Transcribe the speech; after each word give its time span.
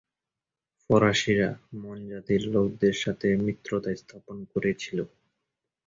ফরাসিরা 0.83 1.49
মন 1.81 1.97
জাতির 2.11 2.43
লোকদের 2.53 2.95
সাথে 3.03 3.27
মিত্রতা 3.45 3.91
স্থাপন 4.01 4.37
করেছিল। 4.51 4.99